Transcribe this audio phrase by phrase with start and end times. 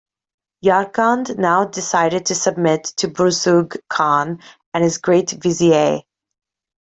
[0.65, 4.39] Yarkand now decided to submit to Burzug Khan
[4.73, 6.01] and his great vizier.